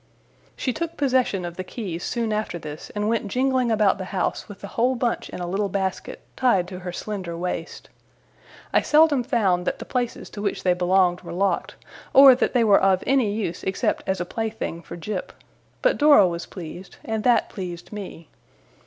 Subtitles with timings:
[0.55, 4.49] She took possession of the keys soon after this, and went jingling about the house
[4.49, 7.87] with the whole bunch in a little basket, tied to her slender waist.
[8.73, 11.75] I seldom found that the places to which they belonged were locked,
[12.15, 15.33] or that they were of any use except as a plaything for Jip
[15.83, 18.27] but Dora was pleased, and that pleased me.